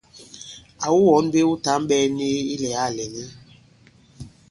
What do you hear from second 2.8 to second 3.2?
lɛ̀n